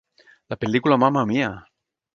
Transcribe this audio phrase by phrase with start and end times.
[0.53, 1.53] La pel·lícula Mamma Mia!